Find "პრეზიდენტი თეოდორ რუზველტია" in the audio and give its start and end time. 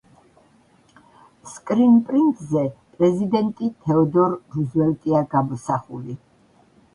2.95-5.23